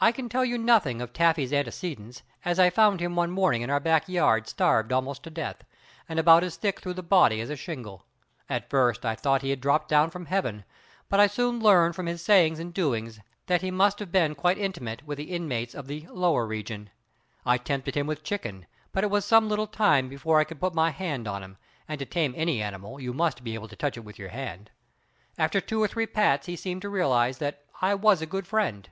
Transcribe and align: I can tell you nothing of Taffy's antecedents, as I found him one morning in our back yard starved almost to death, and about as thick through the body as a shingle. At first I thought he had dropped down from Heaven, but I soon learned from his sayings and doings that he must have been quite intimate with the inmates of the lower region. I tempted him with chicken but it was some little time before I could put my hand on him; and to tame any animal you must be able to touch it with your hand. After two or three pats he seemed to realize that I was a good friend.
I 0.00 0.10
can 0.12 0.28
tell 0.30 0.44
you 0.44 0.56
nothing 0.58 1.00
of 1.00 1.12
Taffy's 1.12 1.52
antecedents, 1.52 2.22
as 2.44 2.58
I 2.58 2.68
found 2.70 2.98
him 2.98 3.14
one 3.14 3.30
morning 3.30 3.62
in 3.62 3.70
our 3.70 3.78
back 3.78 4.08
yard 4.08 4.48
starved 4.48 4.92
almost 4.92 5.22
to 5.22 5.30
death, 5.30 5.62
and 6.08 6.18
about 6.18 6.42
as 6.42 6.56
thick 6.56 6.80
through 6.80 6.94
the 6.94 7.02
body 7.02 7.40
as 7.40 7.50
a 7.50 7.54
shingle. 7.54 8.06
At 8.48 8.70
first 8.70 9.04
I 9.04 9.14
thought 9.14 9.42
he 9.42 9.50
had 9.50 9.60
dropped 9.60 9.88
down 9.88 10.10
from 10.10 10.24
Heaven, 10.26 10.64
but 11.08 11.20
I 11.20 11.26
soon 11.26 11.60
learned 11.60 11.94
from 11.94 12.06
his 12.06 12.22
sayings 12.22 12.58
and 12.58 12.74
doings 12.74 13.20
that 13.46 13.60
he 13.60 13.70
must 13.70 13.98
have 13.98 14.10
been 14.10 14.34
quite 14.34 14.56
intimate 14.58 15.04
with 15.06 15.18
the 15.18 15.30
inmates 15.32 15.74
of 15.74 15.86
the 15.86 16.08
lower 16.08 16.46
region. 16.46 16.90
I 17.44 17.58
tempted 17.58 17.94
him 17.94 18.06
with 18.06 18.24
chicken 18.24 18.66
but 18.92 19.04
it 19.04 19.10
was 19.10 19.26
some 19.26 19.48
little 19.50 19.68
time 19.68 20.08
before 20.08 20.40
I 20.40 20.44
could 20.44 20.58
put 20.58 20.74
my 20.74 20.90
hand 20.90 21.28
on 21.28 21.42
him; 21.44 21.56
and 21.86 21.98
to 21.98 22.06
tame 22.06 22.34
any 22.36 22.62
animal 22.62 22.98
you 22.98 23.12
must 23.12 23.44
be 23.44 23.52
able 23.54 23.68
to 23.68 23.76
touch 23.76 23.96
it 23.98 24.04
with 24.04 24.18
your 24.18 24.30
hand. 24.30 24.70
After 25.38 25.60
two 25.60 25.80
or 25.80 25.86
three 25.86 26.06
pats 26.06 26.46
he 26.46 26.56
seemed 26.56 26.82
to 26.82 26.88
realize 26.88 27.36
that 27.38 27.62
I 27.82 27.94
was 27.94 28.22
a 28.22 28.26
good 28.26 28.46
friend. 28.46 28.88